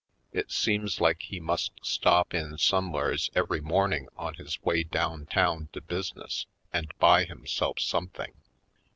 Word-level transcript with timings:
It 0.33 0.49
seems 0.49 0.99
like 0.99 1.21
he 1.21 1.39
must 1.39 1.73
stop 1.83 2.33
in 2.33 2.57
some 2.57 2.91
wheres 2.91 3.29
every 3.35 3.61
morning 3.61 4.07
on 4.17 4.33
his 4.33 4.59
way 4.63 4.81
down 4.83 5.27
town 5.27 5.69
to 5.73 5.81
business 5.81 6.47
and 6.73 6.91
buy 6.97 7.25
himself 7.25 7.79
some 7.79 8.07
thing. 8.07 8.33